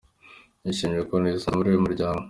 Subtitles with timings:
[0.65, 2.19] Yashimye ukuntu yisanze muri uyu muryango.